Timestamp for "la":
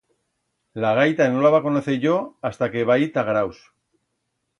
0.85-0.93, 1.45-1.51